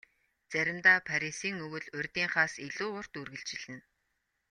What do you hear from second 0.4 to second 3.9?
Заримдаа Парисын өвөл урьдынхаас илүү урт үргэлжилнэ.